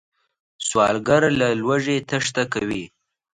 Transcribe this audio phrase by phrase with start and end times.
[0.67, 2.83] سوالګر له لوږې تېښته کوي